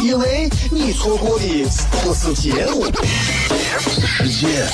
[0.00, 1.64] 因为你错过的
[2.02, 2.84] 不是节目，
[4.24, 4.66] 世界。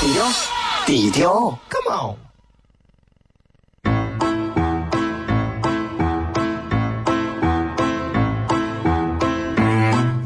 [0.00, 0.26] 低调，
[0.86, 2.16] 低调，Come on。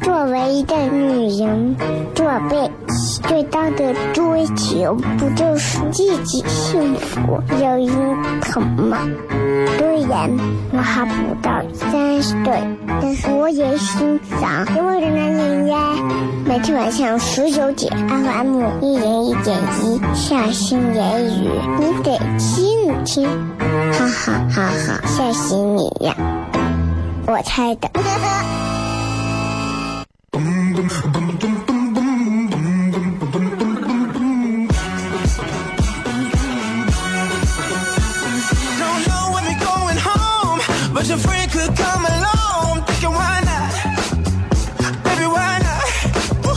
[0.02, 1.76] 作为一个女人，
[2.14, 2.85] 这辈子
[3.20, 8.98] 最大的追求不就是自己幸福、有人疼吗？
[9.78, 10.30] 虽然
[10.72, 12.62] 我还不到三十岁，
[13.00, 15.76] 但是我也心脏因为的男人呀。
[16.44, 23.28] 每天晚上十九点，FM 一零一点一，下心言语，你得听听，
[23.92, 26.14] 哈哈哈哈，吓死你呀！
[27.26, 27.90] 我猜的。
[41.16, 42.84] but your friend could come along.
[42.86, 43.72] Thinking why not?
[45.04, 45.84] Baby, why not?
[46.44, 46.54] Woo.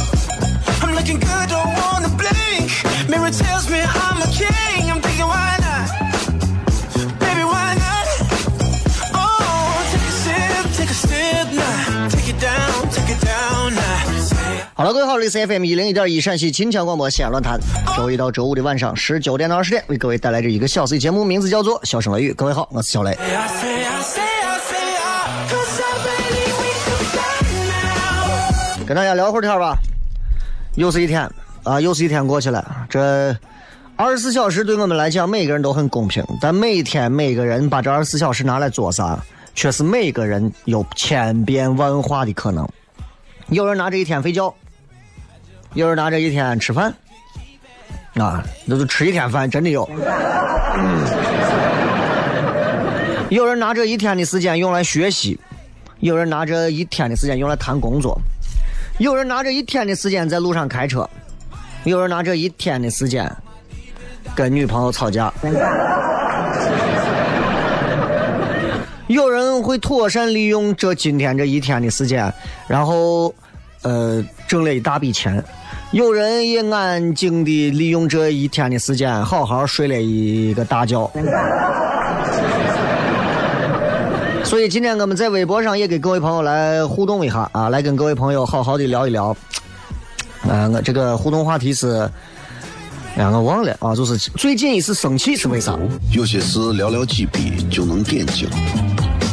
[0.81, 2.71] I'm looking good, don't wanna blink.
[3.09, 4.91] Mirror tells me I'm a king.
[4.91, 5.89] I'm thinking why not?
[7.19, 8.07] Baby, why not?
[9.13, 12.09] Oh, take a sip, take a sip now.
[12.09, 14.21] Take it down, take it down now.
[14.21, 17.59] Say 好了，各位好，这里是 FM 一零一点一陕西秦腔广播西安论坛，
[17.95, 22.31] 周一到周五的晚上十九点到二十点，为各位带来这一个小时的节目，名字叫做《笑声雷雨》。
[22.35, 23.17] 各位好，我是小雷。
[28.89, 29.77] 跟大家聊会儿天吧。
[30.73, 31.29] 又是一天
[31.61, 32.87] 啊，又是一天过去了。
[32.89, 33.37] 这
[33.95, 42.67] 二十四小时对我们来讲，每个人都很公平，但每天每个人把这二十四小时拿来做啥，却是每个人有千变万化的可能。
[43.49, 44.51] 有人拿这一天睡觉，
[45.75, 46.91] 有人拿这一天吃饭，
[48.15, 49.87] 啊，那就吃一天饭，真的有。
[53.29, 55.39] 有人拿这一天的时间用来学习，
[55.99, 58.19] 有人拿这一天的时间用来谈工作，
[58.99, 61.09] 有人拿这一天的时间在路上开车，
[61.85, 63.31] 有人拿这一天的时间
[64.35, 65.33] 跟女朋友吵架，
[69.07, 72.31] 有人会妥善利用这今天这一天的时间，
[72.67, 73.33] 然后
[73.83, 75.41] 呃挣了一大笔钱。
[75.91, 81.09] 有人也安静的利用这一天的时间，好好睡了一个大觉。
[84.59, 89.27] 所以今天我们在微博上也给各位朋友来互动一下啊，来跟各位朋友好好的聊一聊。
[90.41, 92.01] 啊，我这个互动话题是，
[93.15, 95.79] 哎呀，我忘了啊，就是最近一次生气是为啥？
[96.11, 98.49] 有些事寥寥几笔就能点睛，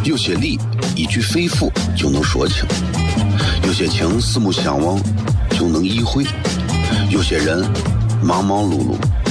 [0.05, 0.61] 有些理
[0.95, 2.65] 一句肺腑就能说清，
[3.67, 4.97] 有些情四目相望
[5.51, 6.25] 就能意会，
[7.11, 7.69] 有些人
[8.23, 8.95] 忙忙碌碌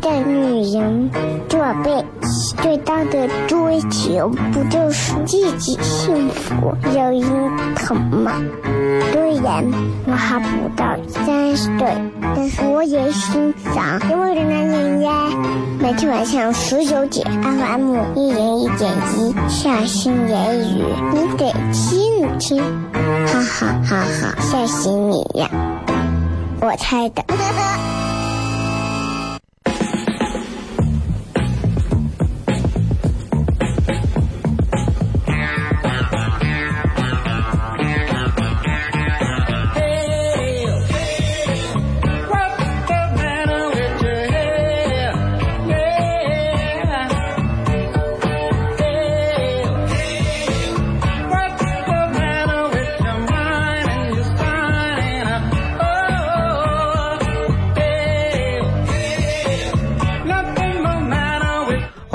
[0.00, 1.10] 的女人，
[1.48, 8.32] 这辈子最大的追求不就是自己幸福、有人疼吗？
[9.12, 9.64] 虽然
[10.06, 11.96] 我还不到三十岁，
[12.34, 15.12] 但是我也心脏因为的男人呀。
[15.80, 22.62] 每天晚上十九点，FM 一零一点一，下心言语，你得听听，
[23.26, 25.48] 哈哈哈哈，吓死你呀！
[26.60, 27.22] 我猜的。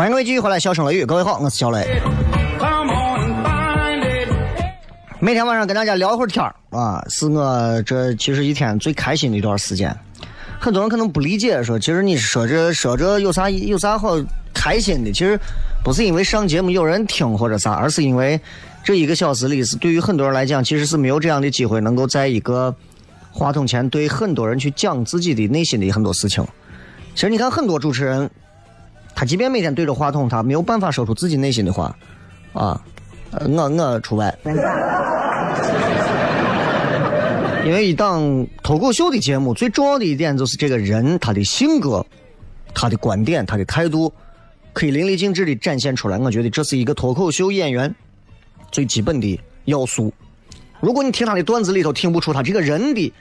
[0.04, 2.02] 欢迎各位继续回来，笑声雷雨，各位好，我是小雷。
[5.22, 9.98] 每天晚上跟大家聊会儿天儿啊，是我这其实一天最开心的一段时间。
[10.60, 14.18] 很多人可能不理解，说其实你说这说这有啥有啥好
[14.54, 15.12] 开心的？
[15.14, 15.40] 其实
[15.86, 18.38] 不是因为上节目有人听或者啥，而是因为
[18.84, 22.76] 这一个小时里是对于很多人来讲，其实是没有这样的机会，能够在一个
[23.32, 26.46] 话筒前对很多人去讲自己的内心的很多事情。
[27.16, 28.30] 其实你看很多主持人。
[29.16, 31.96] 他即便每天对着话筒，他没有办法说出自己内心的话，
[32.54, 32.82] 啊，
[33.32, 34.36] 我我除外。
[37.66, 42.06] 因为一档脱口秀的节目，最重要的一点就是这个人他的性格、
[42.74, 44.12] 他的观点、他的态度，
[44.74, 46.18] 可以淋漓尽致的展现出来。
[46.18, 47.96] 我觉得这是一个脱口秀演员
[48.70, 50.14] 最基本的要素。
[50.82, 53.14] 如果你听他的段子里头听不出他这个人的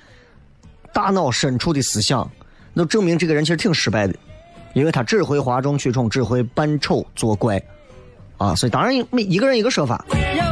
[0.93, 2.29] 大脑深处的思想，
[2.75, 4.15] 那证明这个人其实挺失败的。
[4.75, 7.63] 因为他只会哗众取宠，只会扮丑作怪，
[8.39, 10.05] 啊，所以当然每一个人一个说法，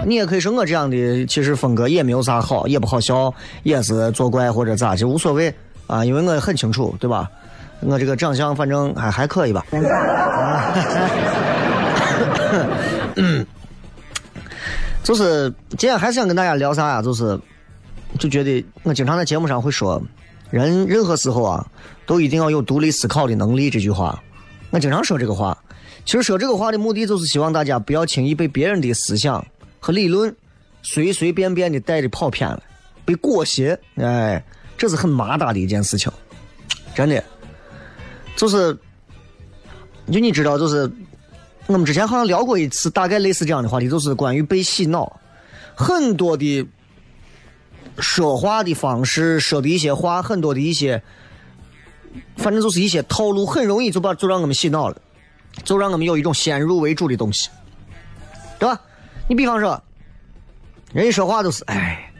[0.06, 3.32] 你也可以说我这样的，其实风格也没有啥好，也不好笑，
[3.62, 5.52] 也是作怪或者咋就无所谓
[5.86, 7.30] 啊，因为我很清楚，对吧？
[7.80, 9.64] 我这个长相反正还还可以吧。
[13.16, 13.46] 嗯
[15.02, 17.00] 就是今天还是想跟大家聊啥呀？
[17.00, 17.40] 就是
[18.18, 20.00] 就觉得我经常在节目上会说。
[20.50, 21.66] 人任何时候啊，
[22.06, 23.70] 都一定要有独立思考的能力。
[23.70, 24.20] 这句话，
[24.70, 25.56] 我经常说这个话。
[26.04, 29.46] 其实说这个话的目的，就是希望大家不要轻易被别人的思想
[29.78, 30.34] 和理论
[30.82, 32.62] 随随便便的带着跑偏了，
[33.04, 33.78] 被裹挟。
[33.96, 34.42] 哎，
[34.76, 36.10] 这是很麻大的一件事情，
[36.94, 37.22] 真的。
[38.34, 38.76] 就是，
[40.10, 40.90] 就你知道，就是
[41.66, 45.20] 我们之前好像聊过一次，大概类似这样的话题，就是关于被洗脑，
[45.76, 46.66] 很多的。
[47.98, 51.02] 说话的方式，说的一些话，很多的一些，
[52.36, 54.96] 反正就是一些套路，很容易就把就让我们洗脑了，
[55.64, 57.50] 就让我们有一种先入为主的东西，
[58.58, 58.80] 对吧？
[59.28, 59.82] 你比方说，
[60.92, 62.10] 人一说话都是，哎，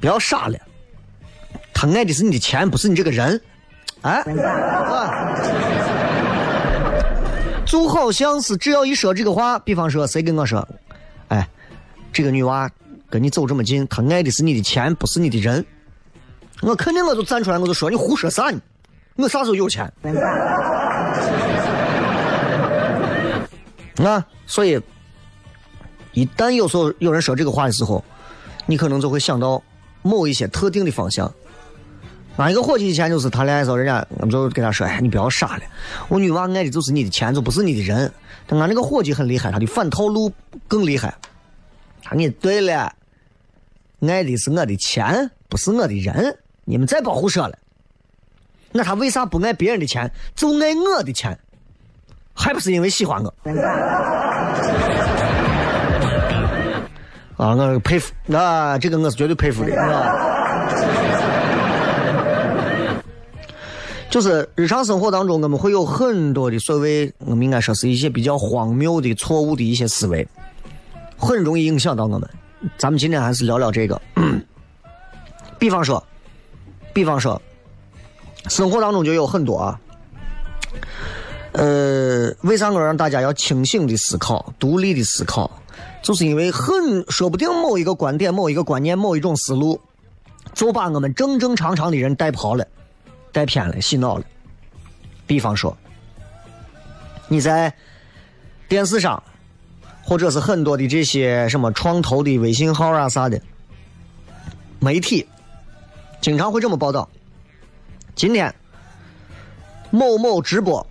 [0.00, 0.58] 不要傻了，
[1.74, 3.40] 他爱的是你的钱，不是你这个人，
[4.02, 4.22] 哎，
[7.66, 10.66] 就好像是只要一说这个话，比方说谁跟我说，
[11.28, 11.46] 哎，
[12.12, 12.70] 这个女娃。
[13.12, 15.62] 跟你走这么近，他爱的是你的钱，不是你的人。
[16.62, 18.58] 我肯定我就站出来，我就说你胡说啥呢？
[19.16, 19.84] 我啥时候有钱？
[24.02, 24.80] 啊，所以
[26.14, 28.02] 一旦有时候有人说这个话的时候，
[28.64, 29.62] 你可能就会想到
[30.00, 31.30] 某一些特定的方向。
[32.38, 35.62] 俺一个伙计以前就是谈恋爱的时候，人家我们就跟他说：“哎，你不要傻了，
[36.08, 38.10] 我女娃爱的就是你的钱，就不是你的人。”
[38.48, 40.32] 但俺那个伙计很厉害，他的反套路
[40.66, 41.14] 更厉害。
[42.02, 42.90] 他你对了。
[44.08, 46.38] 爱的是我的钱，不是我的人。
[46.64, 47.58] 你们再别胡说了。
[48.72, 51.38] 那他为啥不爱别人的钱，就爱我的钱？
[52.34, 53.34] 还不是因为喜欢我？
[57.36, 59.74] 啊，我佩服，那这个我是绝对佩服的。
[59.80, 60.28] 啊
[64.08, 70.28] 就是日常生活当中，我们会有很多的所谓，我们应该说是一些比较荒谬的、错误的一些思维，
[71.16, 72.28] 很容易影响到我们。
[72.78, 74.00] 咱们今天还是聊聊这个，
[75.58, 76.02] 比方说，
[76.92, 77.40] 比方说，
[78.48, 79.80] 生活当中就有很多啊，
[81.52, 85.50] 呃，为啥我让大家要清醒的思考、独立的思考？
[86.02, 89.80] 就是因为很说不定某一个观点、某一个观念、某一种思路，
[90.54, 92.66] 就把我们正正常常的人带跑了、
[93.32, 94.24] 带偏了、洗脑了。
[95.26, 95.76] 比方说，
[97.28, 97.74] 你在
[98.68, 99.20] 电视上。
[100.04, 103.40] 或者是很多的这些什么创投的微信号啊啥的，
[104.80, 105.26] 媒体
[106.20, 107.08] 经常会这么报道。
[108.14, 108.54] 今天
[109.90, 110.86] 某某直播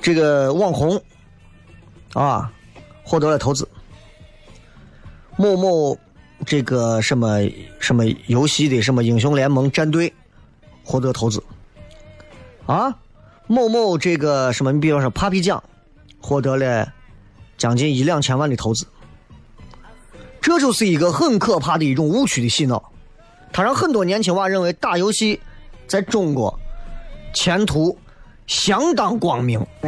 [0.00, 1.00] 这个网红
[2.14, 2.52] 啊
[3.04, 3.68] 获得了投资，
[5.36, 5.96] 某某
[6.44, 7.40] 这个什么
[7.78, 10.12] 什么游戏的什么英雄联盟战队
[10.82, 11.42] 获得投资，
[12.66, 12.98] 啊，
[13.46, 15.62] 某某这个什么，你比方说 Papi 酱
[16.20, 16.92] 获得了。
[17.62, 18.84] 将近一两千万的投资，
[20.40, 22.90] 这就是一个很可怕的一种误区的洗脑，
[23.52, 25.38] 它让很多年轻娃认为打游戏
[25.86, 26.58] 在中国
[27.32, 27.96] 前途
[28.48, 29.64] 相当光明。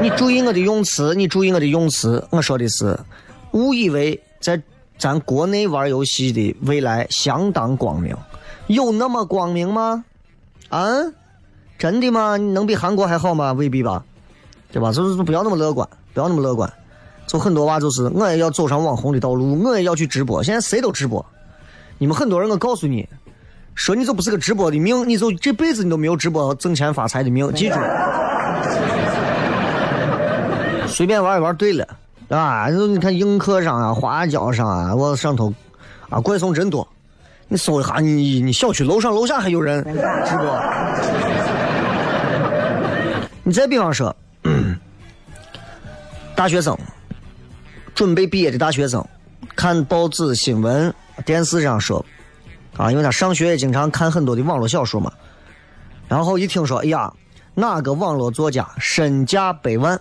[0.00, 2.98] 你注意我的用词，你注意我的用词，我说的是，
[3.50, 4.62] 误以为在
[4.96, 8.16] 咱国内玩游戏的未来相当光明，
[8.66, 10.06] 有那么光明吗？
[10.70, 10.88] 啊，
[11.78, 12.38] 真的吗？
[12.38, 13.52] 你能比韩国还好吗？
[13.52, 14.06] 未必吧。
[14.72, 14.90] 对吧？
[14.90, 16.70] 就是不要那么乐观，不要那么乐观。
[17.26, 20.42] 就很多娃就是我也要走上网红的道路，我也要去直播。
[20.42, 21.24] 现在谁都直播。
[21.98, 23.08] 你们很多人，我告诉你，
[23.76, 27.50] 说你就不是个直播的命，你就这辈子你都没有直播挣钱发财的命。
[27.52, 27.76] 记住，
[30.88, 31.86] 随便玩一玩对了，
[32.28, 35.52] 啊，你看映客上啊、花椒上啊，我上头
[36.10, 36.86] 啊，怪送真多。
[37.48, 40.60] 你搜一下，你你小区楼上楼下还有人直播。
[43.44, 44.14] 你再比方说，
[46.42, 46.76] 大学生
[47.94, 49.06] 准备毕业的大学生，
[49.54, 50.92] 看报纸、新闻、
[51.24, 52.04] 电视上说，
[52.76, 55.12] 啊，因为他上学也经常看很多的网络小说嘛，
[56.08, 57.14] 然后一听说，哎呀，
[57.54, 59.96] 哪个网络作家身价百万，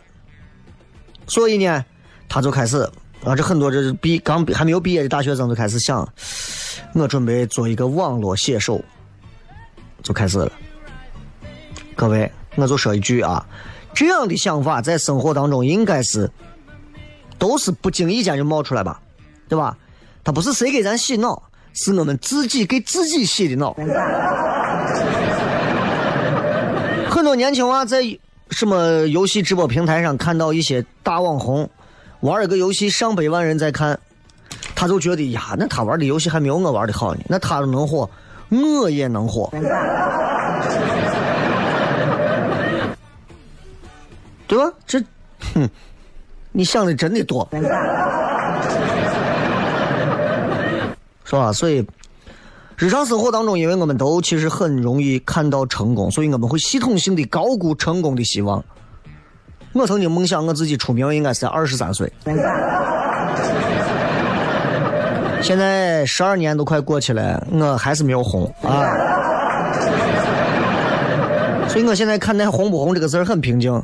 [1.28, 1.86] 所以呢，
[2.28, 2.90] 他就开始
[3.24, 6.12] 啊，这很多这毕刚还没有毕业的大学生就开始想，
[6.96, 8.84] 我准备做一个网络写手，
[10.02, 10.52] 就开始了。
[11.96, 13.46] 各位，我就说一句啊，
[13.94, 16.30] 这样的想法在生活当中应该是
[17.38, 19.00] 都是不经意间就冒出来吧，
[19.50, 19.78] 对吧？
[20.24, 21.42] 他不是谁给咱洗脑，
[21.74, 23.74] 是我们自己给自己洗的脑。
[27.10, 28.04] 很多年轻娃在
[28.52, 31.68] 什么游戏直播平台上看到一些大网红
[32.20, 34.00] 玩一个游戏上百万人在看，
[34.76, 38.10] 他就觉得呀，那他玩的游戏还没有我玩的好呢，那他都能火，
[38.50, 39.52] 我也能火。
[44.52, 44.70] 对吧？
[44.86, 45.02] 这，
[45.54, 45.70] 哼，
[46.52, 47.48] 你想的真的多，
[51.24, 51.54] 是吧？
[51.54, 51.88] 所以，
[52.76, 58.62] 日常生活当中，因为我们都其实很容易看到成功，所以我们会系统性的高估成功的希望。
[59.72, 62.12] 我曾经梦想我自己出名应该是在二十三岁，
[65.42, 68.84] 现在十二年都快过去了，我还是没有红啊。
[71.70, 73.82] 所以我现在看待红不红这个字儿很平静。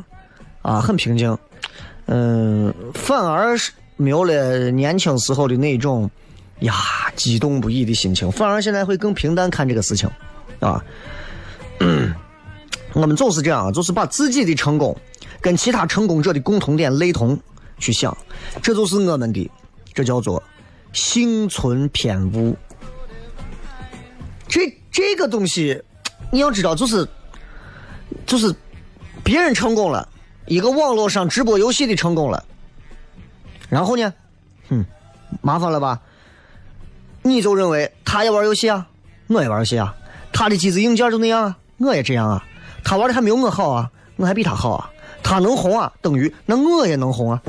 [0.62, 1.38] 啊，很平静，
[2.06, 6.10] 嗯，反而是没有了年轻时候的那种
[6.60, 6.74] 呀
[7.16, 10.10] 激动不已的心情，反而现在会更平淡看这个事情，
[10.60, 10.84] 啊，
[11.80, 12.14] 嗯
[12.94, 14.96] 我们总是这样，就是把自己的成功
[15.40, 17.40] 跟其他成功者的共同点雷同
[17.78, 18.16] 去想，
[18.62, 19.50] 这就是我们的，
[19.94, 20.42] 这叫做
[20.94, 22.56] 幸存偏误。
[24.48, 25.80] 这这个东西，
[26.32, 27.08] 你要知道，就是
[28.26, 28.54] 就是
[29.24, 30.08] 别人成功了。
[30.48, 32.44] 一个网络上直播游戏的成功了，
[33.70, 34.14] 然后呢，
[34.70, 34.86] 哼，
[35.42, 36.00] 麻烦了吧？
[37.22, 38.88] 你就认为他也玩游戏啊，
[39.28, 39.94] 我也玩游戏啊，
[40.32, 42.44] 他的机子硬件就那样啊，我也这样啊，
[42.84, 44.90] 他玩的还没有我好啊，我还比他好啊，
[45.22, 47.42] 他能红啊，等于那我也能红啊，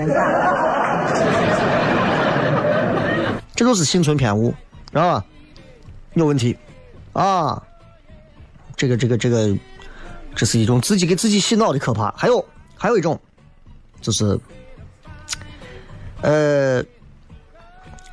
[3.55, 4.51] 这就是幸存偏误，
[4.93, 5.25] 知道吧？
[6.15, 6.57] 有问题。
[7.13, 7.63] 啊，
[8.77, 9.57] 这个这个这个，
[10.35, 12.45] 这是一种自己给自己洗脑的可怕，还有。
[12.79, 13.21] 还有一种，
[14.01, 14.39] 就是，
[16.21, 16.81] 呃，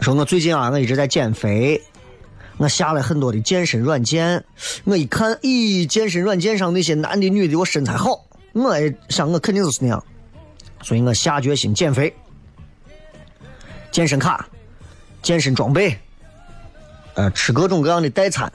[0.02, 1.80] 说我最近啊，我一直在减肥，
[2.58, 4.44] 我下了很多的健身软件，
[4.86, 10.04] 我一看，咦，健身软件上那些男的女的，我身材好，我也想我肯定就是那样，
[10.82, 12.12] 所以我下决心减肥，
[13.92, 14.48] 健身卡，
[15.22, 15.96] 健身装备，
[17.14, 18.52] 呃，吃各种各样的代餐，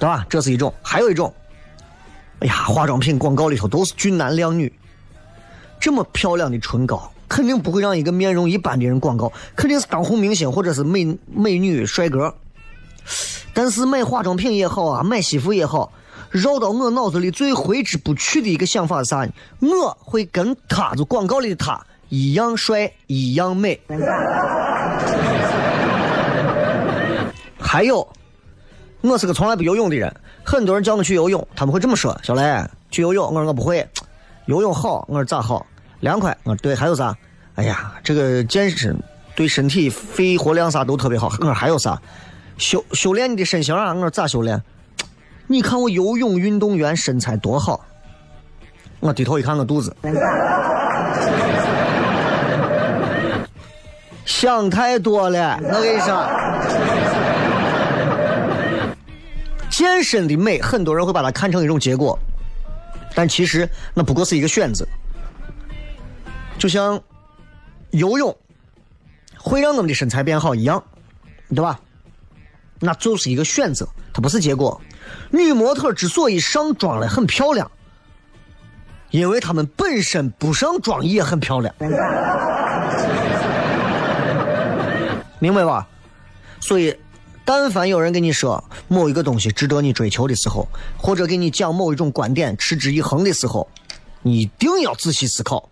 [0.00, 0.26] 对吧？
[0.28, 1.32] 这是一种，还有一种。
[2.40, 4.70] 哎呀，化妆品广告里头都是俊男靓女，
[5.80, 12.34] 这么漂亮的唇膏，肯定不会让一个面容一般的人广告，肯定是当红明星或者是美美女帅哥。
[13.54, 15.90] 但是买化妆品也好啊，买西服也好，
[16.30, 19.32] 绕到我脑子里最挥之不去的一个想法是啥呢？
[19.60, 23.80] 我会跟他就广告里的他一样帅，一样美。
[27.58, 28.06] 还有，
[29.00, 30.14] 我是个从来不游泳的人。
[30.46, 33.86] 很多人叫我去游泳，他们会这么说：“小雷，去游泳。”我说我不会，
[34.46, 35.04] 游泳好。
[35.08, 35.66] 我说咋好？
[36.00, 36.34] 凉快。
[36.44, 36.72] 我说对。
[36.72, 37.12] 还有啥？
[37.56, 38.96] 哎呀，这个健身
[39.34, 41.26] 对身体肺活量啥都特别好。
[41.40, 42.00] 我说还有啥？
[42.58, 43.92] 修修炼你的身形啊。
[43.92, 44.62] 我说咋修炼？
[45.48, 47.84] 你看我游泳运动员身材多好。
[49.00, 49.94] 我低头一看我肚子，
[54.24, 55.58] 想太多了。
[55.62, 57.25] 我跟你说。
[59.76, 62.18] 健身的美，很多人会把它看成一种结果，
[63.14, 64.88] 但其实那不过是一个选择。
[66.56, 66.98] 就像
[67.90, 68.34] 游泳
[69.36, 70.82] 会让我们的身材变好一样，
[71.50, 71.78] 对吧？
[72.80, 74.80] 那就是一个选择，它不是结果。
[75.30, 77.70] 女模特之所以上妆了很漂亮，
[79.10, 81.74] 因为她们本身不上妆也很漂亮，
[85.38, 85.86] 明白吧？
[86.60, 86.96] 所以。
[87.46, 93.68] 但凡有人跟你说某一个东西值得你追求的时候，或者给你讲某一种观点持之以恒的时候，
[94.22, 95.68] 你一定要仔细思考。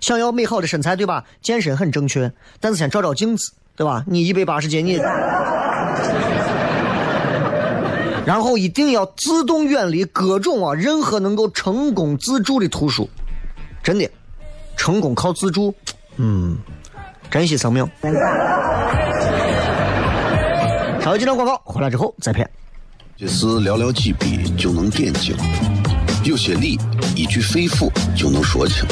[0.00, 1.24] 想要美好的身材，对吧？
[1.40, 4.04] 健身很正确，但是先照照镜子，对吧？
[4.08, 4.96] 你一百八十斤，你
[8.26, 13.08] 然后一定要自动远离各种啊任何能够成功自助的图书，
[13.82, 14.10] 真的，
[14.76, 15.72] 成功靠自助，
[16.16, 16.58] 嗯，
[17.30, 17.88] 珍惜生命。
[21.04, 22.48] 稍微几张广告，回来之后再骗。
[23.14, 25.36] 这是寥寥几笔就能点睛，
[26.24, 26.80] 有些理
[27.14, 28.86] 一句肺腑就能说清，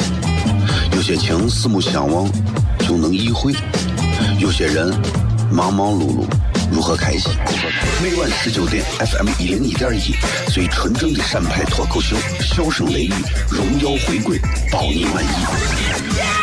[0.95, 2.29] 有些情四目相望
[2.77, 3.51] 就能意会，
[4.37, 4.93] 有些人
[5.51, 6.27] 忙忙碌碌
[6.71, 7.31] 如何开心？
[8.03, 10.13] 每晚十九点，FM 一零一点一，
[10.51, 13.13] 最纯正的陕派脱口秀，笑声雷雨，
[13.49, 14.37] 荣耀回归，
[14.71, 16.42] 保你满意。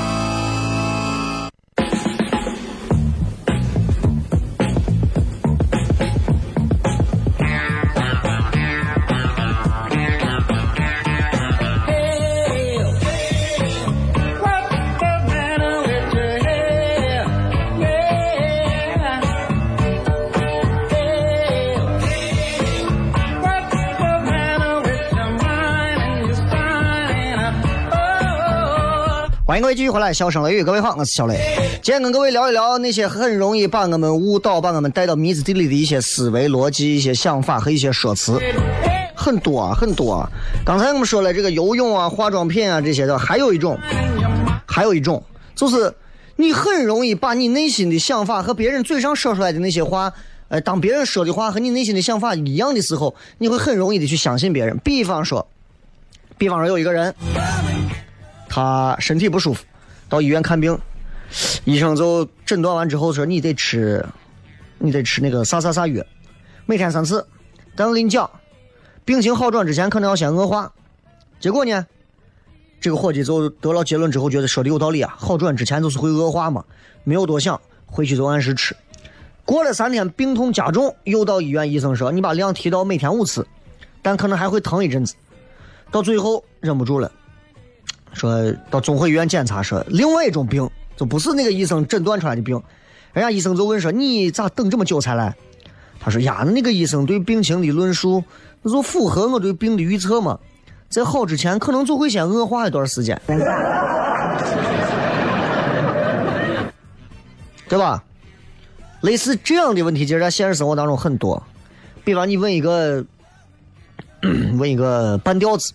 [29.51, 31.37] 欢迎各位继续回来，笑声雷雨，各位好，我是小雷。
[31.83, 38.39] 今天跟各位聊一聊那些很容易把我们误导、把我们带到迷子地里的一些思维逻辑、一些想法和一些说辞，
[39.13, 40.31] 很多啊，很多啊。
[40.65, 43.77] 刚才我们说了这个游泳啊、化妆品啊这些的，还有一种，
[44.65, 45.21] 还有一种
[45.53, 45.93] 就是
[46.37, 50.13] 你很容易把你内心的想法和别人嘴上说出来的那些话，
[50.47, 54.77] 呃，当别人说的话和你内心的想法一样的时候，你会很容易的去相信别人。
[54.77, 55.45] 比方说，
[56.37, 57.13] 比方说有一个人。
[58.53, 59.63] 他身体不舒服，
[60.09, 60.77] 到医院看病，
[61.63, 64.05] 医生就诊断完之后说：“你得吃，
[64.77, 66.03] 你得吃那个啥啥啥药，
[66.65, 67.25] 每天三次。”
[67.77, 68.29] 但我跟你讲，
[69.05, 70.69] 病情好转之前可能要先恶化。
[71.39, 71.87] 结果呢，
[72.81, 76.61] 这个伙计就得了结论之后，觉得说的有道理啊，好转之前就是会恶化嘛，
[77.05, 78.75] 没有多想，回去就按时吃。
[79.45, 83.47] 过了三天，病痛加重，又到医院，医生说：“你把量提到每天五次，
[84.01, 85.15] 但可能还会疼一阵子。”
[85.89, 87.09] 到最后忍不住了。
[88.13, 92.61] 说到综合医院检查，说另外一种病，就不是那个医生诊断出来的病。
[93.13, 95.35] 人家医生就问说：“你咋等这么久才来？”
[95.99, 98.23] 他说：“呀，那个医生对病情的论述，
[98.61, 100.39] 那就符合我对病的预测嘛。
[100.89, 103.21] 在好之前，可能就会先恶化一段时间，
[107.67, 108.03] 对吧？
[109.01, 111.41] 类似这样的问题，其实在现实生活当中很多。
[112.03, 113.05] 比方你问一个，
[114.57, 115.73] 问一个半吊子，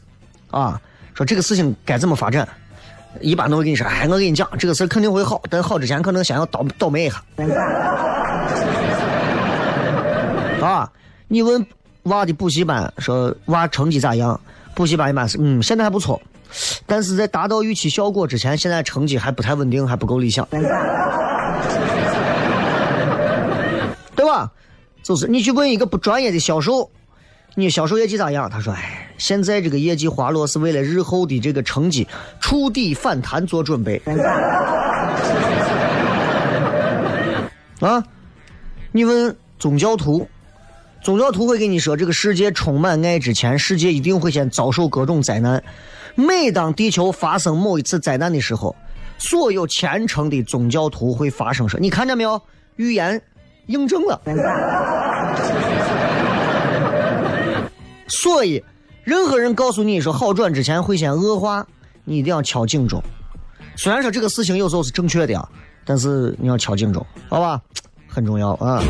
[0.51, 0.81] 啊。”
[1.17, 2.47] 说这个事情该怎么发展？
[3.23, 7.23] 一般都会跟你说：“哎，我跟你讲，这个事肯定会好，但好之前可能先要倒倒霉一下。”
[10.61, 10.93] 啊，
[11.27, 11.67] 你问
[12.03, 14.39] 娃的补习班，说娃成绩咋样？
[14.75, 16.21] 补习班一般是嗯，现在还不错，
[16.85, 20.47] 但是在达到预期效果之前，现在成绩还不太稳定，还不够理想，
[24.15, 24.53] 对吧？
[25.03, 26.91] 就是你去问一个不专业的销售。
[27.59, 28.51] 你销售业绩咋样？
[28.51, 32.07] 他说：“哎，现在这个业绩滑落是为了日后的这个成绩
[32.39, 33.99] 触底反弹做准备。”
[37.81, 38.05] 啊，
[38.93, 40.29] 你问宗教徒，
[41.03, 45.65] 宗教徒会跟你说：“这个世界充满爱之前，世界一定会先遭受各种灾难。
[46.15, 48.77] 每当地球发生某一次灾难的时候，
[49.17, 52.39] 所有虔诚的宗教徒会发生说：‘你看见没有？
[52.77, 53.23] 预言
[53.65, 54.21] 印证了。’”
[58.09, 58.63] 所以，
[59.05, 61.67] 任何人告诉你说好转之前会先恶化，
[62.05, 63.03] 你一定要敲警钟。
[63.77, 65.49] 虽然说这个事情有时候是正确的啊，
[65.85, 67.61] 但是你要敲警钟，好吧？
[68.09, 68.83] 很重要啊。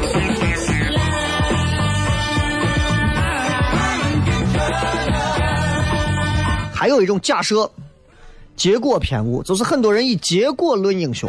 [6.72, 7.68] 还有一种假设，
[8.54, 11.28] 结果偏误，就是很多人以结果论英雄，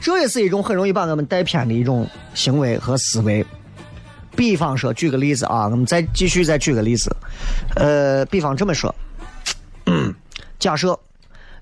[0.00, 3.44] 这也是一种很容易把我们带偏的一种行为和思维。
[4.36, 7.10] 比方说，举个例子啊，我们再继续再举个例子，
[7.74, 8.94] 呃，比方这么说，
[10.60, 10.98] 假设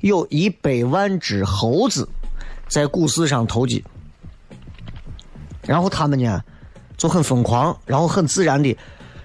[0.00, 2.08] 有一百万只猴子
[2.68, 3.82] 在股市上投机，
[5.62, 6.42] 然后他们呢
[6.96, 8.76] 就很疯狂，然后很自然的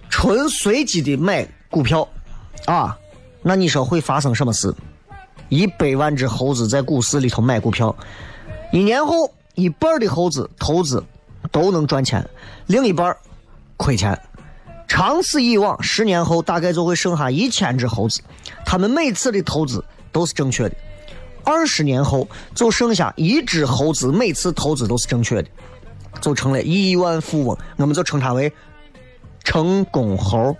[0.09, 2.07] 纯随机的买股票。
[2.65, 2.97] 啊，
[3.41, 4.73] 那你说会发生什么事？
[5.49, 7.95] 一百万只猴子在股市里头买股票，
[8.71, 11.03] 一年后一半的猴子投资
[11.51, 12.23] 都能赚钱，
[12.67, 13.15] 另一半
[13.79, 14.19] 亏钱。
[14.87, 18.21] 长此以往，十年后大概就会剩下一千只猴子，
[18.65, 20.75] 他们每次的投资都是正确的。
[21.45, 25.49] 二十年后就剩下一只猴子，每次投资都是正确的，
[26.19, 27.57] 就成了亿万富翁。
[27.77, 28.51] 我们就称他为
[29.43, 30.55] 成功猴。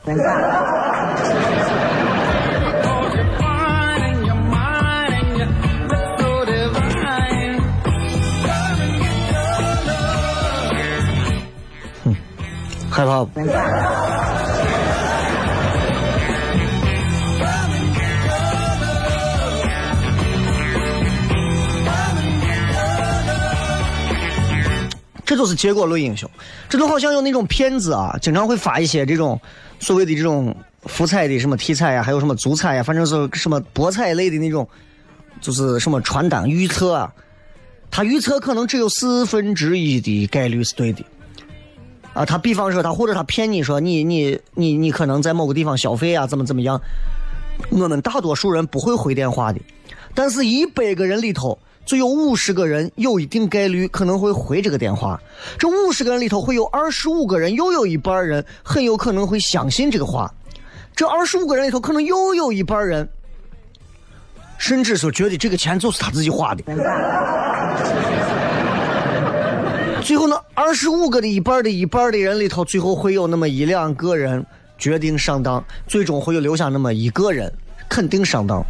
[12.90, 13.42] 害怕不？
[25.26, 26.28] 这就是结果论英雄，
[26.68, 29.40] 这就好像有那种骗子啊，经常会发一些这种
[29.80, 30.56] 所谓的这种
[30.88, 34.68] 福彩的什么体彩呀，还有什么足彩呀，反正是什么博彩类的那种，
[35.40, 37.14] 就是什么传单预测啊，
[37.92, 41.06] 他预测可能只有四分之一的概率是对的。
[42.20, 46.82] 啊，他比方说他或者他骗你说你你你你可能在某个地方消费啊，怎么怎么样？
[47.70, 49.62] 我们大多数人不会回电话的，
[50.14, 55.18] 但是一百个人里头就有五十个人有一定概率可能会回这个电话。
[55.58, 60.30] 这五十个人里头会有二十五个人，又有一半人很有可能会相信这个话。
[60.94, 63.08] 这二十五个人里头可能又有一半人，
[64.58, 66.64] 甚至说觉得这个钱就是他自己花的。
[70.04, 74.46] 最后呢，二十五个的一半的一半的人里头，最后会有那么一两个人
[74.78, 77.50] 决定上当，最终会有留下那么一个人
[77.88, 78.62] 肯定上当。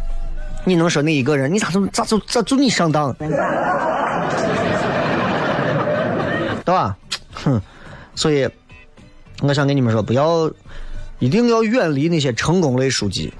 [0.64, 1.52] 你能说那一个人？
[1.52, 3.12] 你咋就咋就咋就你上当？
[6.64, 6.96] 对吧？
[7.32, 7.60] 哼！
[8.14, 8.48] 所以
[9.40, 10.48] 我想跟你们说，不要，
[11.18, 13.34] 一定要远离那些成功类书籍，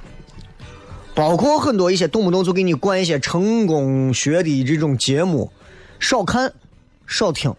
[1.14, 5.52] 包括很多一些动不动就给你灌一些成功学的这种节目，
[6.00, 6.52] 少看，
[7.06, 7.54] 少听。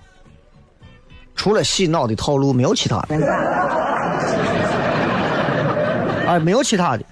[1.36, 3.15] 除了洗脑的套路，没有其他的。
[6.28, 7.04] 哎，没有其他的。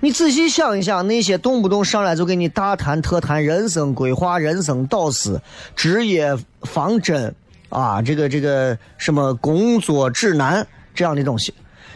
[0.00, 5.40] 你仔细想一想，那些动不动上来就给你大谈特谈人生规划、人生导师、
[5.76, 7.34] 职业方针
[7.68, 11.54] 啊，这个这个什么工作指南这样的东西，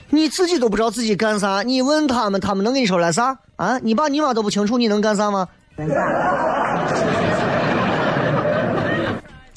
[0.09, 3.37] 你自己都不知道自己干啥，你问他们，他们能给你说来啥？
[3.57, 5.49] 啊，你爸你妈都不清楚，你能干啥吗？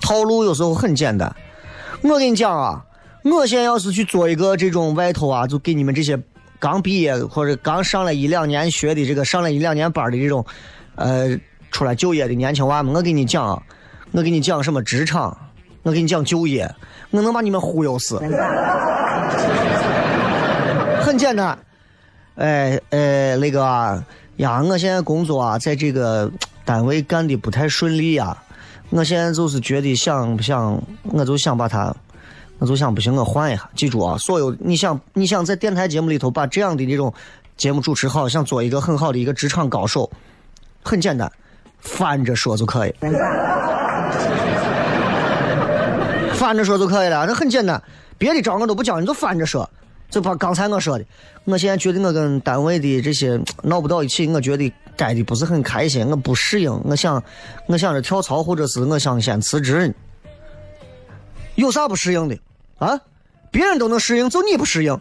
[0.01, 1.33] 套路有时候很简单。
[2.01, 2.83] 我跟你讲啊，
[3.23, 6.17] 我现在要是去做一个这种外头啊，就给你们这些
[6.57, 10.45] 刚毕业或者刚上了一两年学的这个上了一两年班的这种，
[10.95, 11.37] 呃，
[11.71, 13.61] 出来就业的年轻娃们，我跟你讲，
[14.11, 15.37] 我给你讲什么职场，
[15.83, 16.73] 我给你讲就业，
[17.11, 18.17] 我能把你们忽悠死。
[21.01, 21.57] 很简单，
[22.35, 24.01] 哎哎，那个
[24.37, 26.31] 呀，我现在工作啊，在这个
[26.63, 28.37] 单位干的不太顺利呀。
[28.91, 31.95] 我现在就是觉得想不想，我就想把它，
[32.57, 33.69] 我就想不行，我换一下。
[33.75, 37.13] 记住啊，所有你想你想在电台节目里头把这样的这种
[37.55, 40.09] 节目主持好，想做一个很好的一个职场高手，
[40.83, 41.31] 很简单，
[41.79, 42.93] 反着说就可以。
[46.33, 47.81] 反着说就可以了，那很简单，
[48.17, 49.69] 别的招我都不教，你就反着说。
[50.09, 51.05] 就把刚才我说的，
[51.45, 57.23] 我现在觉得我跟单位的这些闹不到一起，我觉得待的不是很开心，我不适应，我想，
[57.67, 59.93] 我想着跳槽，或者是我想先辞职。
[61.55, 62.37] 有啥不适应的
[62.77, 62.99] 啊？
[63.51, 64.99] 别人都能适应，就你不适应。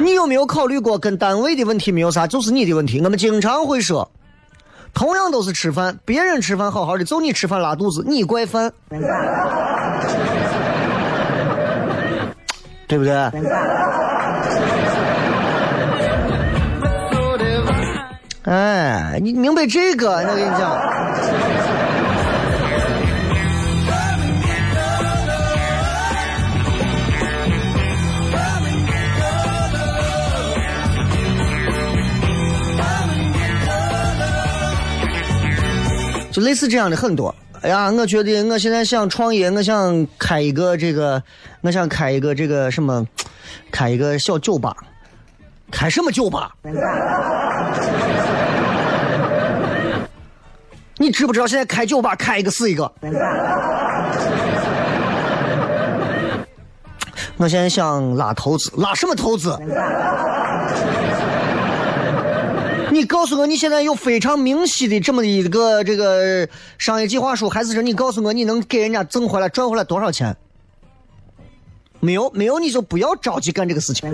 [0.00, 3.00] 你有没有考虑过跟单位的问题没有啥，就是你的问题。
[3.00, 4.10] 我们经常会说，
[4.92, 8.72] 同样都是吃饭，别人吃饭好好的，就你吃饭拉肚子，你怪饭。
[12.94, 13.12] 对不对？
[18.44, 20.12] 哎，你明白这个？
[20.12, 20.78] 我跟你讲，
[36.30, 37.34] 就类似这样的很多。
[37.64, 41.22] 哎呀，我觉得我现在想创业，我想开一个这个，
[41.62, 43.06] 我想开一个这个什么，
[43.72, 44.76] 开一个小酒吧，
[45.70, 46.54] 开什么酒吧？
[50.98, 52.92] 你知不知道现在开酒吧开一个是一个？
[57.38, 59.58] 我现在想拉投资，拉什么投资？
[62.90, 70.36] 你告诉我，你现在有非常明晰的这么一个这个商业计划书，还是说你告诉我你能给人家挣回来赚回来多少钱？
[72.00, 74.12] 没有，没有，你就不要着急干这个事情。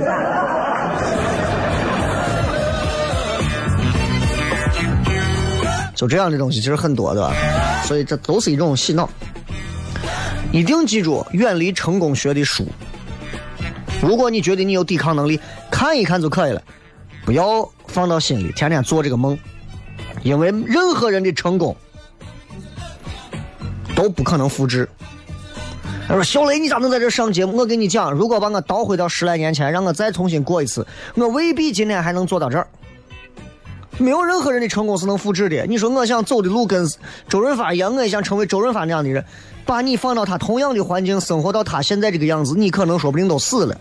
[5.95, 7.31] 就这样的东西其实很多的，
[7.85, 9.11] 所以这都是一种洗脑。
[10.53, 12.67] 一定记住，远离成功学的书。
[14.03, 15.39] 如果你觉得你有抵抗能力，
[15.71, 16.63] 看一看就可以了，
[17.31, 19.39] 不要放到心里，天天做这个梦。
[20.25, 21.77] 因为任何人的成功
[23.95, 24.89] 都不可能复制。
[26.09, 27.57] 他说：“小雷，你咋能在这上节目？
[27.59, 32.67] 我跟你讲，如果把我倒回到十来年前，让我再重新过一次，我未必今天还能做到这儿。
[33.97, 35.65] 没有任何人的成功是能复制的。
[35.67, 36.85] 你说我想走的路跟
[37.29, 39.25] 周润发一样，我也想成为周润发那样的人。
[39.65, 43.77] 把你放到他同样的环境，生活到他现在这个样子，你可能说不定都死了。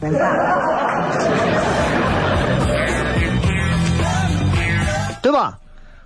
[5.21, 5.57] 对吧？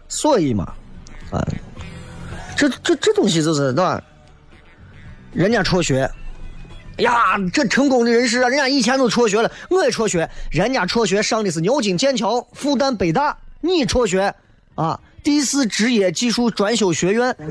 [0.10, 0.72] 所以嘛，
[1.32, 1.42] 啊，
[2.56, 4.00] 这这这东西就是对吧？
[5.32, 6.08] 人家辍学，
[6.98, 14.32] 呀，这成功的人士啊，人家以前都辍学了，我也辍学，人家辍学上的是牛津、剑桥、复旦、北大，你辍学
[14.76, 17.36] 啊，第四职业技术专修学院，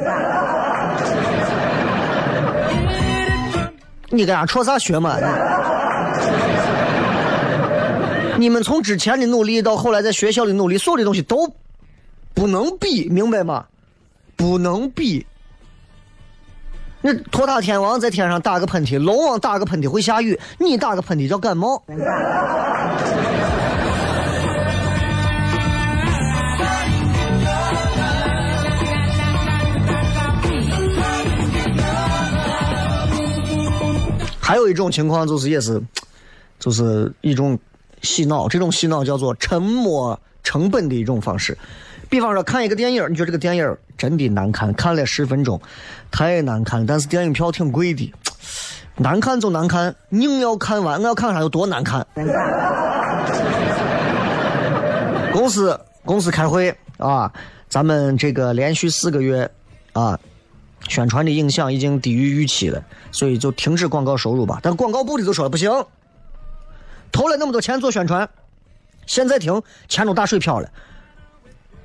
[4.10, 5.16] 你跟俺辍啥学嘛？
[8.42, 11.54] 你们从之前的努力到后来在学校的努力，所有的东西都
[12.34, 13.66] 不能比，明白吗？
[14.34, 15.24] 不能比。
[17.00, 21.80] 那托塔天王在天上打个喷嚏，龙王打个喷嚏会下雨，你打个喷嚏叫感冒。
[34.40, 35.80] 还有一种情况就是也是，
[36.58, 37.56] 就是一种
[38.02, 41.56] 洗脑，这种洗脑叫做沉没成本的一种方式。
[42.10, 45.58] 比方说看一个电影，你觉得这个电影真的难看，看了十分钟，
[46.10, 46.86] 太难看了。
[46.86, 48.12] 但是电影票挺贵的，
[48.96, 52.06] 难看就难看，硬要看完，我要看啥有多难看。
[55.32, 57.32] 公司公司开会啊，
[57.68, 59.50] 咱们这个连续四个月
[59.94, 60.18] 啊，
[60.88, 64.60] 宣传的影响已经低于预期了，所以就停止广告收入吧。
[64.62, 65.70] 但广告部的都说了不行，
[67.12, 68.28] 投了那么多钱做宣传，
[69.06, 70.68] 现在停，钱都打水漂了。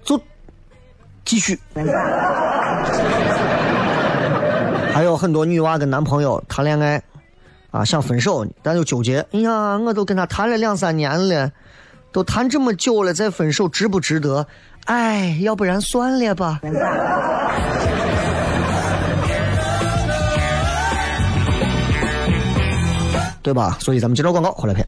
[0.04, 0.20] 就
[1.26, 1.60] 继续，
[4.94, 7.04] 还有很多女娃跟男朋友谈恋爱，
[7.72, 9.20] 啊，想分手，但又纠结。
[9.34, 11.52] 哎呀，我都跟他谈了两三年了，
[12.14, 14.48] 都谈这么久了，再分手值不值得？
[14.86, 16.62] 哎，要不然算了吧，
[23.44, 23.78] 对吧？
[23.82, 24.88] 所以咱们接着广告，回来片。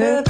[0.00, 0.29] Yeah.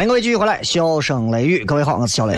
[0.00, 2.34] 欢迎各位继续回来，笑声雷雨，各位好，我是小雷。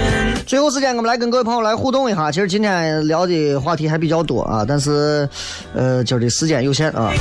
[0.49, 2.29] 最后时间，我们来跟各位朋友来互动一下。
[2.29, 5.29] 其实今天聊的话题还比较多啊，但是，
[5.73, 7.13] 呃，今儿的时间有限啊。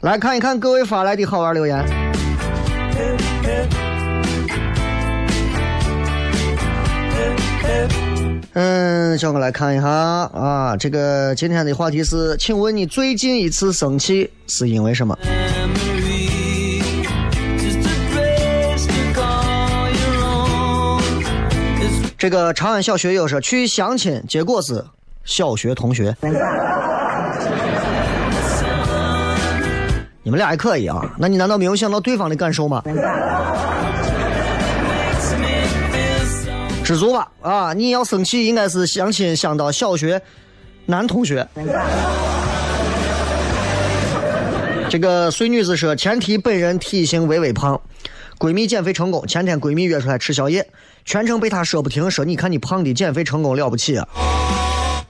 [0.00, 1.84] 来看一看各位发来的好玩留言。
[8.52, 15.16] 嗯，叫我来看一下啊，这个今天的话题是，请问你最近一次生气是因为什么？
[22.18, 24.84] 这个长安小学有说去相亲，结果是
[25.24, 26.14] 小学同学。
[30.22, 31.00] 你们俩还可以啊？
[31.16, 32.82] 那你难道没有想到对方的感受吗？
[36.90, 37.72] 知足吧啊！
[37.72, 40.20] 你要生气，应该是相亲相到小学
[40.86, 41.46] 男同学。
[44.88, 47.80] 这个碎女子说，前提本人体型微微胖，
[48.40, 49.24] 闺蜜减肥成功。
[49.28, 50.66] 前天闺蜜约出来吃宵夜，
[51.04, 54.08] 全程被她说不停，说你看你胖的减肥成功了不起啊！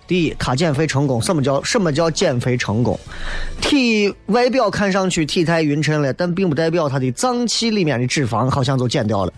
[0.07, 3.01] 第一，她减肥成功，什么叫什么叫减肥成功？
[3.63, 9.33] 体外表看上去体态匀称了，但并不代表她的脏器里面的脂肪好像就减掉了。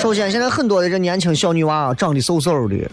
[0.00, 2.90] 首先，现在很多的这年轻小女娃啊，长得瘦瘦的，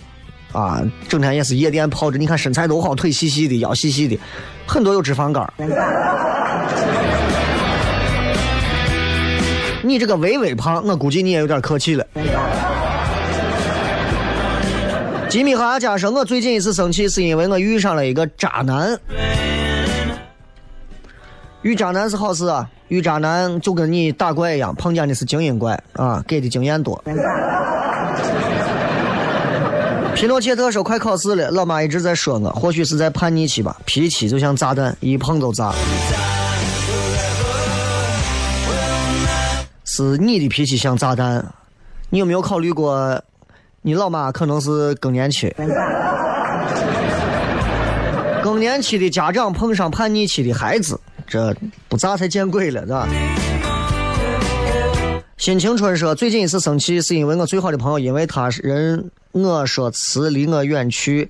[0.51, 4.19] 啊，整天也是夜店泡着，你看身材都好，腿细细的，腰细细的，
[4.65, 5.49] 很多有脂肪肝。
[9.81, 12.05] 你这个微微胖，我估计你也有点客气了。
[15.29, 18.99] 吉米和阿佳说，我最近一次生气是因为我遇上了一个渣男。
[21.67, 27.03] 遇渣男是好事啊，遇渣男就跟你打怪一样，碰见的是精英怪啊，给的经验多。
[30.15, 35.73] 皮诺切特说快考试了，老妈一直在说我，或许是在叛逆期吧，脾气就像炸弹，一碰就炸。
[39.83, 41.45] 是你的脾气像炸弹，
[42.09, 43.21] 你有没有考虑过，
[43.81, 45.53] 你老妈可能是更年期？
[48.41, 51.53] 更年期的家长碰上叛逆期的孩子，这
[51.89, 53.07] 不炸才见鬼了，是吧？
[55.37, 61.29] 新青春说，最近一次生气是因为我最好的朋友因为他人我说辞离我远去，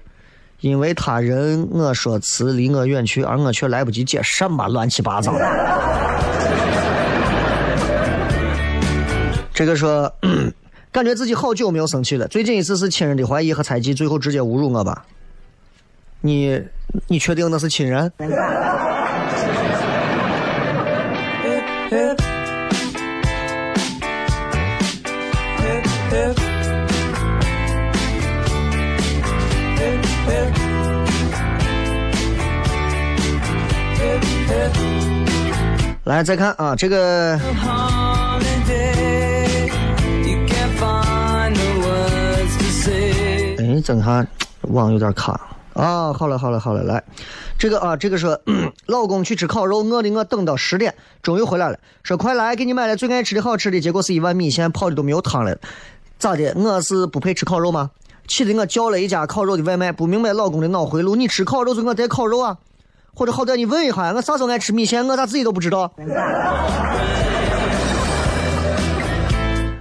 [0.62, 5.46] 因为他人我说辞离我远去，而我却来不及解什么乱七八糟的。
[9.54, 10.14] 这个说，
[10.92, 12.28] 感觉自己好久没有生气了。
[12.28, 15.06] 最近一次是亲人的怀疑和猜忌，最后直接侮辱我吧。
[16.22, 16.62] 你
[17.08, 18.12] 你确定那是亲人？
[36.06, 37.40] 来，再看啊，这个.
[43.60, 44.26] 哎，等下
[44.62, 45.40] 网有点卡
[45.74, 46.14] 啊。
[46.14, 47.04] 好了好了好了，来，
[47.58, 48.40] 这个啊，这个说，
[48.88, 55.58] 老公去吃烤肉，饿的我等到十点，终于回来了，说快来给你买了最爱吃的好吃的，结果是一碗米线泡的都没有汤了，
[56.18, 56.54] 咋的？
[56.56, 57.92] 我是不配吃烤肉吗？
[58.28, 62.58] 气得我叫了一家烤肉的外卖，不明白老公的脑回路，你吃烤肉就给我带烤肉啊？
[63.18, 65.92] 或者好歹你问一下，我啥时候爱吃米线，我咋自己都不知道？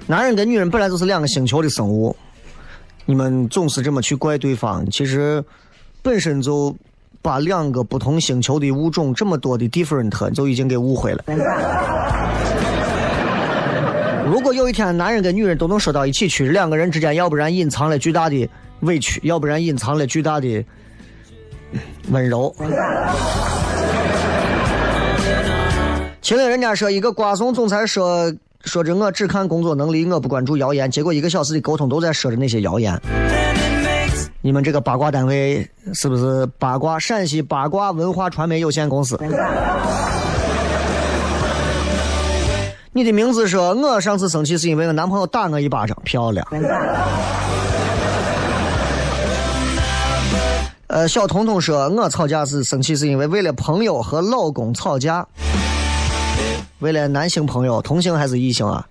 [0.06, 2.16] 男人跟女人本来就是两个星球的生物，
[3.04, 5.44] 你们总是这么去怪对方，其实
[6.00, 6.74] 本身就
[7.20, 11.22] 把两个不同星球的物种这么多的 different 就已经给误会了。
[14.24, 18.48] 如果有一天男人跟女人都能说到一起去，两个人之间要不然隐藏了巨大的
[18.80, 20.64] 委屈，要不然隐藏了巨大的
[22.10, 22.54] 温柔。
[26.22, 28.32] 秦岭人家说，一个瓜怂总裁说
[28.64, 33.00] 说着我只看工作能力，我不关注谣言，结果一个小时的沟通都在说着那些谣言。
[34.42, 39.16] 你们这个八卦单位是不是八卦陕西八卦文化传媒有限公司？
[42.92, 46.46] 你的名字说，我上次生气是因为我男朋友打我一巴掌，漂亮。
[50.88, 55.26] 呃，小彤彤说，我吵架是生气是因为为了朋友和老公吵架，
[56.78, 58.86] 为了男性朋友，同性还是异性啊？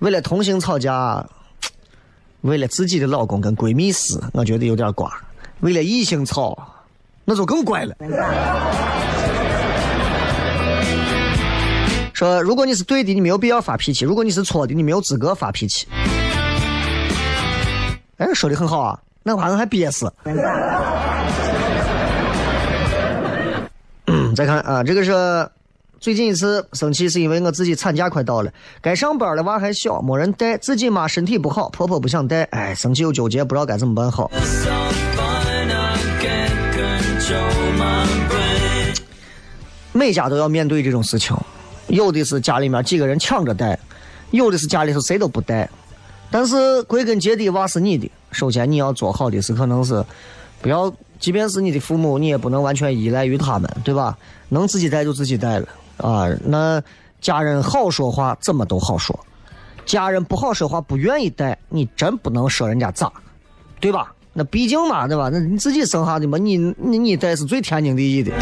[0.00, 1.26] 为了同性吵架，
[2.42, 5.08] 为了自己的老公跟闺蜜撕，我觉得有点瓜；
[5.60, 6.56] 为了异性吵，
[7.24, 7.96] 那就更乖了。
[12.12, 15.88] 说，如果你是对的，你没有必要发脾气；如果你是错的，你没有资格发脾气。
[18.18, 20.12] 哎，说的很好啊，那玩意儿还憋死。
[24.38, 25.50] 再看啊，这个是
[25.98, 34.30] 最近一次生气是因为我自己产假快到了，该上班了，娃还小，没人带，自己妈身体不好，婆婆不想带，哎，生气又纠结，不知道该怎么办好。
[39.92, 41.36] 每家都要面对这种事情，
[41.88, 43.76] 有的是家里面几个人抢着带，
[44.30, 45.68] 有的是家里头谁都不带。
[46.30, 48.08] 但是归根结底，娃是你的。
[48.30, 50.04] 首先你要做好的是，可能是
[50.62, 54.16] 不要，即便是你的父母，你也不能完全依赖于他们，对吧？
[54.48, 56.28] 能自己带就自己带了啊。
[56.44, 56.80] 那
[57.20, 59.14] 家人好说话，怎么都好说；
[59.84, 63.12] 家人不好说话，不愿意带，你真不能说人家咋，
[63.80, 64.12] 对吧？
[64.32, 65.28] 那毕竟嘛，对吧？
[65.32, 68.32] 那你自己生下的嘛，你你你带是最天经地义的。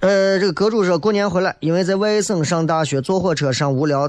[0.00, 4.08] 呃，这个阁主说过年回来，因为在外省上大学，坐火车上无聊，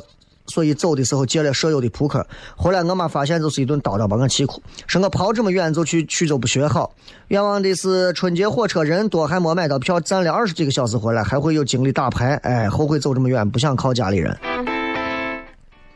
[0.49, 2.25] 所以走的时候借了舍友的扑克。
[2.55, 6.91] 后来我妈发现，就是一顿叨叨把我气哭，说我跑这么远就去曲州不学好。
[7.29, 12.35] 冤枉的是春节火车人多，还没买到票，站了二十几个小时回来，还会有精力打牌。
[12.43, 14.37] 哎，后悔走这么远，不想靠家里人。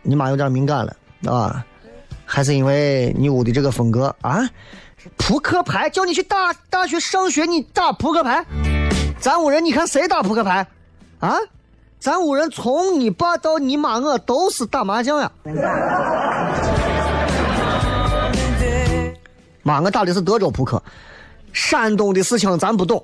[0.01, 0.95] 你妈有点敏感了
[1.25, 1.65] 啊？
[2.25, 4.49] 还是因为你屋的这个风格啊？
[5.17, 8.45] 扑克牌叫你去大大学上学，你打扑克牌？
[9.19, 10.65] 咱屋人你看谁打扑克牌？
[11.19, 11.35] 啊？
[12.03, 15.31] 咱屋人从你爸到你妈我都是打麻将呀。
[19.61, 20.83] 妈，我打的是德州扑克，
[21.53, 23.01] 山东的事情咱不懂。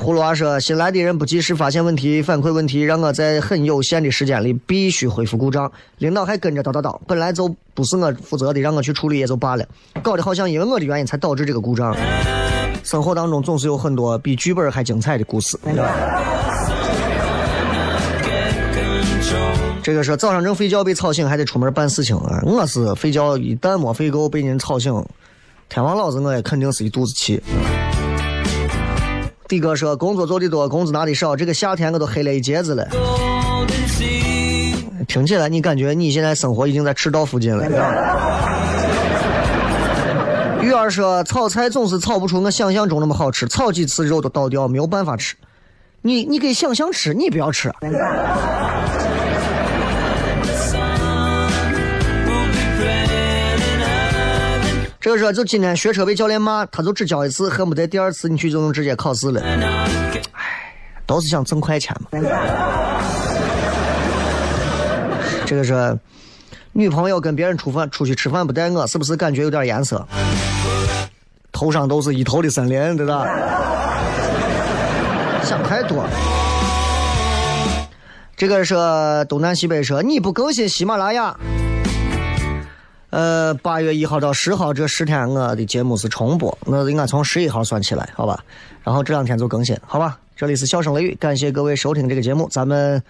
[0.00, 5.72] 葫芦娃说：“新来的人不及时发现问题、反馈问题，让我在很有限的时间里必须恢复故障。
[5.98, 9.66] 领导还跟着叨叨叨，本来就不是我负责的，让我去处理也就罢了，
[10.00, 11.92] 搞得好像因为我的原因才导致这个故障。
[12.82, 15.58] 生活当中总是有很多比剧本还精彩的故事。”
[19.82, 22.40] 这个说早上正睡觉被吵醒，还得出门办事情啊！
[22.44, 24.92] 我是睡觉一旦没睡够被人吵醒，
[25.70, 27.42] 天王老子我也肯定是一肚子气。
[29.48, 32.86] 的哥说工作做的多，工资拿的少，这个夏天我都黑了一截子了。
[35.08, 37.64] 听起来你感觉你现在生活已经在赤道附近了。
[40.80, 45.36] 二说炒菜总是炒不出我想象中那么好吃，炒几次肉都倒掉，没有办法吃。
[46.00, 47.70] 你你给想象吃，你不要吃。
[54.98, 59.42] 这个说就今天学车被教练骂，他就只教一次，恨不得第二次你去就能直接考试了。
[60.32, 60.74] 唉，
[61.04, 62.08] 都是想挣快钱嘛。
[65.44, 65.98] 这个是
[66.72, 70.06] 女朋友跟别人出饭出去吃饭不带我，是不是感觉有点颜色？
[71.50, 73.26] 头上都是一头的森林，对吧？
[75.42, 76.06] 想太多。
[78.36, 78.74] 这个是
[79.28, 81.36] 东南西北说你不更新喜马拉雅。
[83.10, 88.38] 呃，八月一号到十号这十天，我的节目是重播，那应该从十一号算起来，好吧？
[88.84, 90.16] 然后这两天就更新，好吧？
[90.36, 93.02] 这里是笑声雷雨，感谢各位收听这个节目，咱们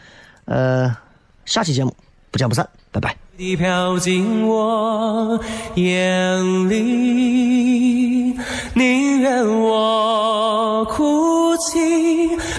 [0.46, 0.96] 呃
[1.44, 1.94] 下期节目
[2.30, 3.16] 不见不散，拜拜。
[3.36, 5.40] 你飘进我
[5.74, 8.36] 眼里，
[8.74, 11.78] 宁愿我哭泣，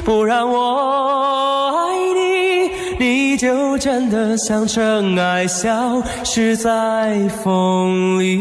[0.04, 1.96] 不让我爱
[2.98, 8.38] 你，你就真的像尘埃消失在风里。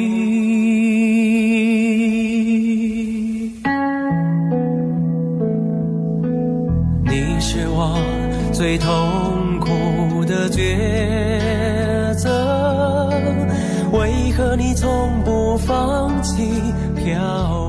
[7.04, 7.98] 你是我
[8.52, 8.90] 最痛
[10.50, 13.10] 抉择，
[13.92, 16.60] 为何你从不放弃
[16.96, 17.59] 漂？